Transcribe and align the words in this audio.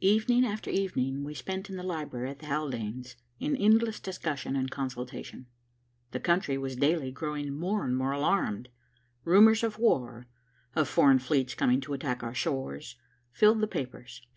Evening 0.00 0.46
after 0.46 0.70
evening 0.70 1.24
we 1.24 1.34
spent 1.34 1.68
in 1.68 1.74
the 1.76 1.82
library 1.82 2.30
at 2.30 2.38
the 2.38 2.46
Haldanes', 2.46 3.16
in 3.40 3.56
endless 3.56 3.98
discussion 3.98 4.54
and 4.54 4.70
consultation. 4.70 5.46
The 6.12 6.20
country 6.20 6.56
was 6.56 6.76
daily 6.76 7.10
growing 7.10 7.52
more 7.58 7.84
and 7.84 7.96
more 7.96 8.12
alarmed. 8.12 8.68
Rumors 9.24 9.64
of 9.64 9.80
war, 9.80 10.28
of 10.76 10.86
foreign 10.86 11.18
fleets 11.18 11.54
coming 11.54 11.80
to 11.80 11.92
attack 11.92 12.22
our 12.22 12.34
shores, 12.34 12.94
filled 13.32 13.60
the 13.60 13.66
papers. 13.66 14.22